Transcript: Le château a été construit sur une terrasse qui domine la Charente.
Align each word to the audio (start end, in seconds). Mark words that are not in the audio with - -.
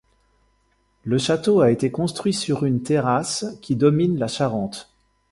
Le 1.03 1.19
château 1.19 1.61
a 1.61 1.69
été 1.69 1.91
construit 1.91 2.33
sur 2.33 2.65
une 2.65 2.81
terrasse 2.81 3.45
qui 3.61 3.75
domine 3.75 4.17
la 4.17 4.27
Charente. 4.27 4.89